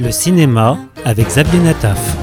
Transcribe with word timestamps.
Le 0.00 0.10
cinéma 0.10 0.78
avec 1.04 1.26
Xavier 1.26 1.60
Nataf. 1.60 2.16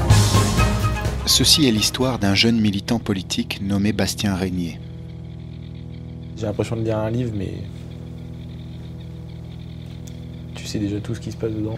Ceci 1.26 1.68
est 1.68 1.70
l'histoire 1.70 2.18
d'un 2.18 2.34
jeune 2.34 2.60
militant 2.60 2.98
politique 2.98 3.60
nommé 3.62 3.92
Bastien 3.92 4.34
Régnier. 4.34 4.80
J'ai 6.36 6.46
l'impression 6.46 6.74
de 6.74 6.82
lire 6.82 6.98
un 6.98 7.08
livre, 7.08 7.30
mais 7.36 7.54
tu 10.56 10.66
sais 10.66 10.80
déjà 10.80 10.98
tout 10.98 11.14
ce 11.14 11.20
qui 11.20 11.30
se 11.30 11.36
passe 11.36 11.52
dedans. 11.52 11.76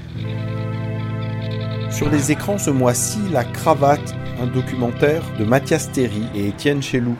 Sur 1.91 2.09
les 2.09 2.33
écrans 2.33 2.57
ce 2.57 2.71
mois-ci, 2.71 3.19
La 3.31 3.45
Cravate, 3.45 4.15
un 4.41 4.47
documentaire 4.47 5.23
de 5.39 5.45
Mathias 5.45 5.93
Théry 5.93 6.23
et 6.35 6.49
Étienne 6.49 6.83
Chelou. 6.83 7.15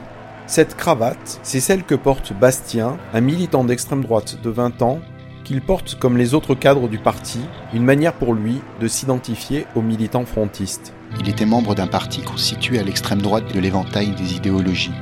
Cette 0.47 0.75
cravate, 0.75 1.39
c'est 1.43 1.59
celle 1.59 1.83
que 1.83 1.93
porte 1.93 2.33
Bastien, 2.33 2.97
un 3.13 3.21
militant 3.21 3.63
d'extrême 3.63 4.01
droite 4.01 4.39
de 4.41 4.49
20 4.49 4.81
ans, 4.81 4.99
qu'il 5.43 5.61
porte 5.61 5.95
comme 5.95 6.17
les 6.17 6.33
autres 6.33 6.55
cadres 6.55 6.87
du 6.87 6.97
parti, 6.97 7.39
une 7.73 7.83
manière 7.83 8.13
pour 8.13 8.33
lui 8.33 8.61
de 8.79 8.87
s'identifier 8.87 9.65
aux 9.75 9.81
militants 9.81 10.25
frontistes. 10.25 10.93
Il 11.19 11.29
était 11.29 11.45
membre 11.45 11.75
d'un 11.75 11.87
parti 11.87 12.21
constitué 12.21 12.79
à 12.79 12.83
l'extrême 12.83 13.21
droite 13.21 13.53
de 13.53 13.59
l'éventail 13.59 14.11
des 14.11 14.35
idéologies. 14.35 14.93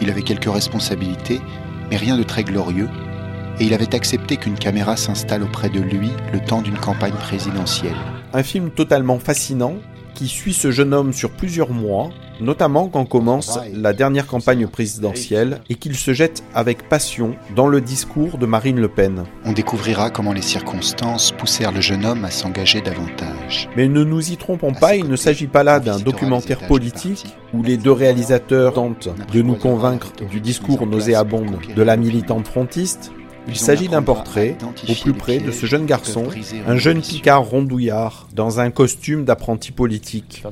Il 0.00 0.10
avait 0.10 0.22
quelques 0.22 0.52
responsabilités, 0.52 1.40
mais 1.90 1.96
rien 1.96 2.16
de 2.16 2.22
très 2.22 2.44
glorieux, 2.44 2.88
et 3.60 3.64
il 3.64 3.74
avait 3.74 3.94
accepté 3.94 4.36
qu'une 4.36 4.58
caméra 4.58 4.96
s'installe 4.96 5.42
auprès 5.42 5.68
de 5.68 5.80
lui 5.80 6.10
le 6.32 6.40
temps 6.40 6.62
d'une 6.62 6.78
campagne 6.78 7.14
présidentielle. 7.14 7.96
Un 8.32 8.42
film 8.42 8.70
totalement 8.70 9.18
fascinant 9.18 9.74
qui 10.18 10.26
suit 10.26 10.52
ce 10.52 10.72
jeune 10.72 10.94
homme 10.94 11.12
sur 11.12 11.30
plusieurs 11.30 11.70
mois, 11.70 12.10
notamment 12.40 12.88
quand 12.88 13.04
commence 13.04 13.56
la 13.72 13.92
dernière 13.92 14.26
campagne 14.26 14.66
présidentielle 14.66 15.60
et 15.70 15.76
qu'il 15.76 15.94
se 15.94 16.12
jette 16.12 16.42
avec 16.52 16.88
passion 16.88 17.36
dans 17.54 17.68
le 17.68 17.80
discours 17.80 18.36
de 18.36 18.44
Marine 18.44 18.80
Le 18.80 18.88
Pen. 18.88 19.22
On 19.44 19.52
découvrira 19.52 20.10
comment 20.10 20.32
les 20.32 20.42
circonstances 20.42 21.30
poussèrent 21.30 21.70
le 21.70 21.80
jeune 21.80 22.04
homme 22.04 22.24
à 22.24 22.32
s'engager 22.32 22.80
davantage. 22.80 23.68
Mais 23.76 23.86
ne 23.86 24.02
nous 24.02 24.32
y 24.32 24.36
trompons 24.36 24.74
pas, 24.74 24.96
il 24.96 25.08
ne 25.08 25.14
s'agit 25.14 25.46
pas 25.46 25.62
là 25.62 25.78
d'un 25.78 26.00
documentaire 26.00 26.66
politique 26.66 27.24
où 27.54 27.62
les 27.62 27.76
deux 27.76 27.92
réalisateurs 27.92 28.74
tentent 28.74 29.10
de 29.32 29.40
nous 29.40 29.54
convaincre 29.54 30.08
du 30.32 30.40
discours 30.40 30.84
nauséabond 30.84 31.46
de 31.76 31.82
la 31.82 31.96
militante 31.96 32.48
frontiste, 32.48 33.12
il 33.48 33.56
s'agit 33.56 33.88
d'un 33.88 34.02
portrait, 34.02 34.56
au 34.88 34.94
plus 34.94 35.12
près, 35.12 35.38
de 35.38 35.50
ce 35.50 35.66
jeune 35.66 35.86
garçon, 35.86 36.24
un 36.66 36.76
jeune 36.76 37.00
picard 37.00 37.44
rondouillard, 37.44 38.28
dans 38.34 38.60
un 38.60 38.70
costume 38.70 39.24
d'apprenti 39.24 39.72
politique. 39.72 40.44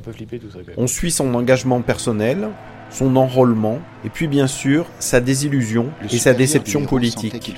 On 0.77 0.87
suit 0.87 1.11
son 1.11 1.33
engagement 1.35 1.81
personnel, 1.81 2.49
son 2.89 3.15
enrôlement, 3.15 3.79
et 4.05 4.09
puis 4.09 4.27
bien 4.27 4.47
sûr 4.47 4.85
sa 4.99 5.19
désillusion 5.19 5.89
et 6.11 6.17
sa 6.17 6.33
déception 6.33 6.85
politique. 6.85 7.53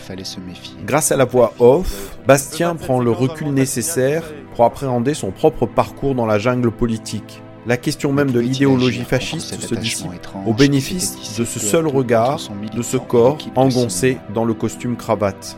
Grâce 0.86 1.12
à 1.12 1.18
la 1.18 1.26
voix 1.26 1.54
off, 1.60 2.18
Bastien 2.28 2.76
prend 2.76 3.00
le 3.00 3.12
recul 3.12 3.50
nécessaire 3.50 4.24
pour 4.56 4.66
appréhender 4.66 5.14
son 5.14 5.32
propre 5.32 5.66
parcours 5.66 6.16
dans 6.16 6.26
la 6.26 6.40
jungle 6.40 6.72
politique 6.72 7.42
la 7.68 7.78
question 7.78 8.14
même 8.14 8.32
de 8.32 8.40
l'idéologie 8.40 9.04
fasciste 9.04 9.60
se 9.60 9.76
dissipe 9.76 10.08
au 10.46 10.54
bénéfice 10.54 11.38
de 11.38 11.46
ce 11.46 11.60
seul 11.60 11.88
regard, 11.88 12.40
de 12.74 12.82
ce 12.82 12.98
corps 12.98 13.38
engoncé 13.56 14.18
dans 14.34 14.46
le 14.46 14.54
costume 14.54 14.96
cravate. 14.96 15.58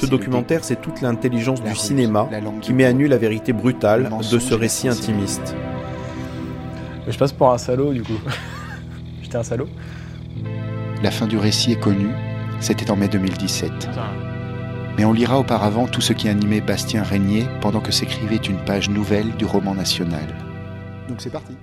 Ce 0.00 0.06
documentaire, 0.06 0.64
c'est 0.64 0.80
toute 0.80 1.00
l'intelligence 1.00 1.62
du 1.62 1.74
cinéma 1.74 2.28
qui 2.62 2.72
met 2.72 2.84
à 2.84 2.92
nu 2.92 3.06
la 3.06 3.18
vérité 3.18 3.52
brutale 3.52 4.10
de 4.30 4.38
ce 4.38 4.54
récit 4.54 4.88
intimiste. 4.88 5.54
Je 7.06 7.18
passe 7.18 7.32
pour 7.32 7.52
un 7.52 7.58
salaud 7.58 7.92
du 7.92 8.02
coup. 8.02 8.18
J'étais 9.22 9.36
un 9.36 9.42
salaud. 9.42 9.68
La 11.02 11.10
fin 11.10 11.26
du 11.26 11.38
récit 11.38 11.72
est 11.72 11.80
connue, 11.80 12.10
c'était 12.60 12.90
en 12.90 12.96
mai 12.96 13.08
2017. 13.08 13.70
Mais 14.96 15.04
on 15.04 15.12
lira 15.12 15.38
auparavant 15.38 15.86
tout 15.86 16.00
ce 16.00 16.12
qui 16.12 16.28
animait 16.28 16.60
Bastien 16.60 17.02
Régnier 17.02 17.46
pendant 17.60 17.80
que 17.80 17.90
s'écrivait 17.90 18.36
une 18.36 18.58
page 18.58 18.90
nouvelle 18.90 19.30
du 19.36 19.44
roman 19.44 19.74
national. 19.74 20.49
Donc 21.10 21.20
c'est 21.20 21.30
parti. 21.30 21.60